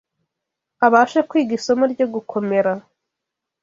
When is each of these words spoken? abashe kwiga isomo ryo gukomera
abashe 0.85 1.19
kwiga 1.29 1.51
isomo 1.59 1.83
ryo 1.93 2.05
gukomera 2.13 2.71